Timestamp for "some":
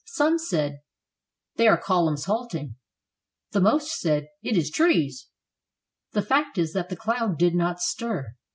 0.05-0.39